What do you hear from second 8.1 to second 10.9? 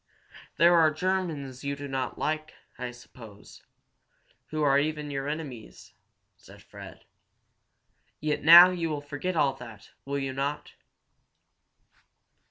"Yet now you will forget all that, will you not?"